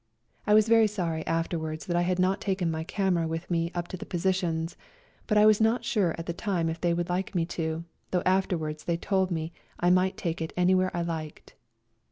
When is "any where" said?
10.57-10.89